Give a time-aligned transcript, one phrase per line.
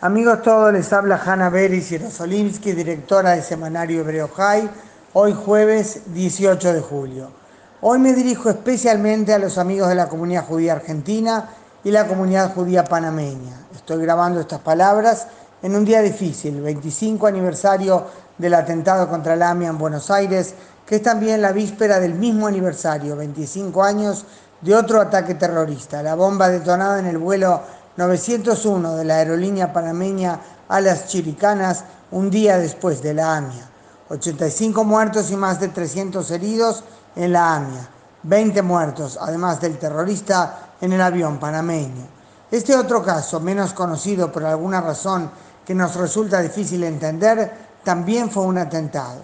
[0.00, 4.70] Amigos todos, les habla Hanna Beris Yerosolimsky, directora del semanario Hebreo High,
[5.12, 7.32] hoy jueves 18 de julio.
[7.80, 11.48] Hoy me dirijo especialmente a los amigos de la comunidad judía argentina
[11.82, 13.66] y la comunidad judía panameña.
[13.74, 15.26] Estoy grabando estas palabras
[15.62, 18.06] en un día difícil, 25 aniversario
[18.38, 20.54] del atentado contra la AMIA en Buenos Aires,
[20.86, 24.24] que es también la víspera del mismo aniversario, 25 años,
[24.60, 27.62] de otro ataque terrorista, la bomba detonada en el vuelo
[27.98, 30.38] 901 de la aerolínea panameña
[30.68, 33.68] a las Chiricanas un día después de la AMIA.
[34.08, 36.84] 85 muertos y más de 300 heridos
[37.16, 37.88] en la AMIA.
[38.22, 42.06] 20 muertos, además del terrorista, en el avión panameño.
[42.52, 45.28] Este otro caso, menos conocido por alguna razón
[45.66, 49.22] que nos resulta difícil entender, también fue un atentado.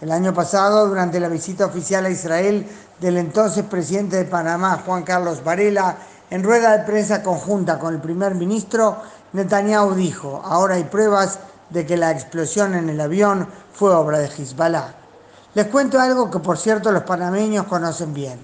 [0.00, 2.66] El año pasado, durante la visita oficial a Israel
[3.00, 5.96] del entonces presidente de Panamá, Juan Carlos Varela,
[6.30, 8.96] en rueda de prensa conjunta con el primer ministro,
[9.32, 11.38] Netanyahu dijo, ahora hay pruebas
[11.70, 14.94] de que la explosión en el avión fue obra de Hezbollah.
[15.54, 18.38] Les cuento algo que por cierto los panameños conocen bien.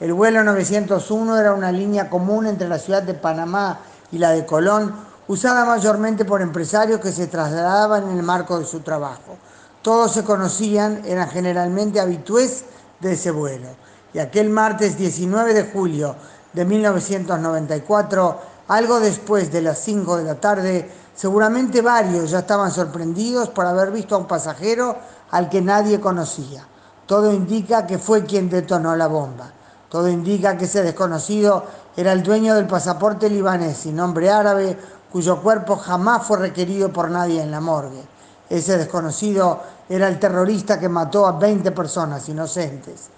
[0.00, 4.44] El vuelo 901 era una línea común entre la ciudad de Panamá y la de
[4.44, 4.94] Colón,
[5.28, 9.38] usada mayormente por empresarios que se trasladaban en el marco de su trabajo.
[9.80, 12.64] Todos se conocían, eran generalmente habitués
[13.00, 13.68] de ese vuelo.
[14.14, 16.14] Y aquel martes 19 de julio
[16.52, 23.48] de 1994, algo después de las 5 de la tarde, seguramente varios ya estaban sorprendidos
[23.50, 24.96] por haber visto a un pasajero
[25.30, 26.66] al que nadie conocía.
[27.06, 29.50] Todo indica que fue quien detonó la bomba.
[29.88, 31.64] Todo indica que ese desconocido
[31.96, 34.78] era el dueño del pasaporte libanés sin nombre árabe,
[35.10, 38.02] cuyo cuerpo jamás fue requerido por nadie en la morgue.
[38.48, 43.10] Ese desconocido era el terrorista que mató a 20 personas inocentes.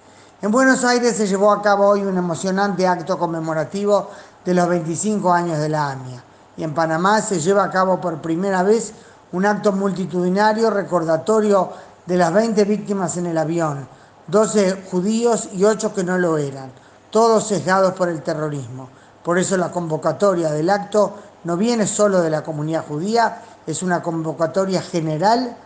[0.45, 4.11] En Buenos Aires se llevó a cabo hoy un emocionante acto conmemorativo
[4.45, 6.23] de los 25 años de la AMIA.
[6.59, 8.92] Y en Panamá se lleva a cabo por primera vez
[9.33, 11.70] un acto multitudinario recordatorio
[12.05, 13.89] de las 20 víctimas en el avión,
[14.27, 16.70] 12 judíos y 8 que no lo eran,
[17.08, 18.91] todos sesgados por el terrorismo.
[19.23, 21.14] Por eso la convocatoria del acto
[21.45, 25.57] no viene solo de la comunidad judía, es una convocatoria general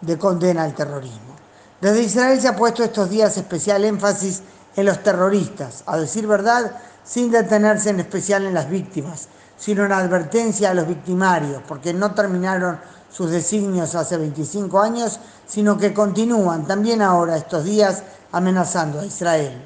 [0.00, 1.39] de condena al terrorismo.
[1.80, 4.42] Desde Israel se ha puesto estos días especial énfasis
[4.76, 6.72] en los terroristas, a decir verdad,
[7.04, 12.14] sin detenerse en especial en las víctimas, sino en advertencia a los victimarios, porque no
[12.14, 12.78] terminaron
[13.10, 19.60] sus designios hace 25 años, sino que continúan también ahora estos días amenazando a Israel.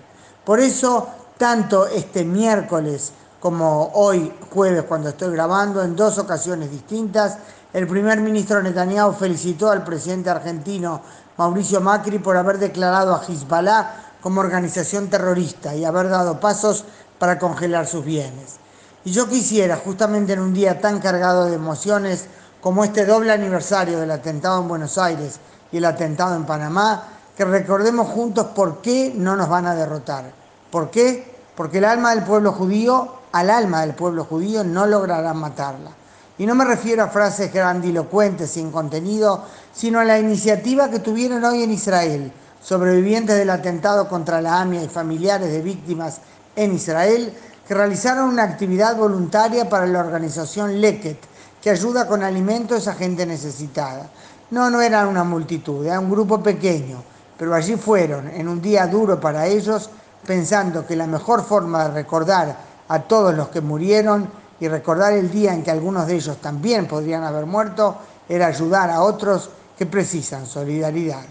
[0.45, 7.39] Por eso, tanto este miércoles como hoy jueves cuando estoy grabando, en dos ocasiones distintas,
[7.75, 11.03] el primer ministro Netanyahu felicitó al presidente argentino
[11.37, 16.85] Mauricio Macri por haber declarado a Hezbollah como organización terrorista y haber dado pasos
[17.19, 18.59] para congelar sus bienes.
[19.05, 22.27] Y yo quisiera, justamente en un día tan cargado de emociones
[22.61, 25.41] como este doble aniversario del atentado en Buenos Aires
[25.73, 27.03] y el atentado en Panamá,
[27.37, 30.27] que recordemos juntos por qué no nos van a derrotar.
[30.71, 31.35] ¿Por qué?
[31.57, 35.91] Porque el alma del pueblo judío, al alma del pueblo judío, no lograrán matarla.
[36.37, 41.45] Y no me refiero a frases grandilocuentes sin contenido, sino a la iniciativa que tuvieron
[41.45, 46.21] hoy en Israel, sobrevivientes del atentado contra la AMIA y familiares de víctimas
[46.57, 47.33] en Israel,
[47.67, 51.19] que realizaron una actividad voluntaria para la organización Leket,
[51.63, 54.11] que ayuda con alimentos a gente necesitada.
[54.51, 57.03] No, no era una multitud, era un grupo pequeño,
[57.39, 59.89] pero allí fueron, en un día duro para ellos,
[60.27, 62.57] pensando que la mejor forma de recordar
[62.89, 64.29] a todos los que murieron
[64.61, 67.97] y recordar el día en que algunos de ellos también podrían haber muerto
[68.29, 71.25] era ayudar a otros que precisan solidaridad.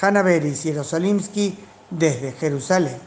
[0.00, 1.58] Hanna Beris y Jerosolimsky
[1.90, 2.98] desde Jerusalén.